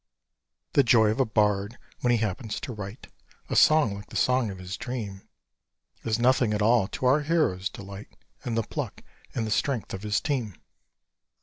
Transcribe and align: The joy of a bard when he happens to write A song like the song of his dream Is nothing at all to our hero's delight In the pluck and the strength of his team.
The 0.73 0.81
joy 0.83 1.09
of 1.11 1.19
a 1.19 1.25
bard 1.27 1.77
when 1.99 2.09
he 2.09 2.17
happens 2.17 2.59
to 2.61 2.73
write 2.73 3.09
A 3.51 3.55
song 3.55 3.93
like 3.93 4.07
the 4.09 4.15
song 4.15 4.49
of 4.49 4.57
his 4.57 4.75
dream 4.75 5.21
Is 6.03 6.17
nothing 6.17 6.55
at 6.55 6.61
all 6.63 6.87
to 6.87 7.05
our 7.05 7.19
hero's 7.19 7.69
delight 7.69 8.17
In 8.43 8.55
the 8.55 8.63
pluck 8.63 9.03
and 9.35 9.45
the 9.45 9.51
strength 9.51 9.93
of 9.93 10.01
his 10.01 10.19
team. 10.19 10.55